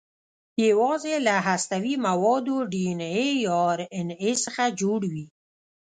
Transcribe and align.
یواځې 0.67 1.15
له 1.27 1.35
هستوي 1.47 1.95
موادو 2.07 2.55
ډي 2.71 2.83
ان 2.91 3.01
اې 3.15 3.29
یا 3.45 3.57
ار 3.71 3.79
ان 3.97 4.07
اې 4.21 4.31
څخه 4.43 4.63
جوړ 4.79 4.99
وي. 5.13 5.25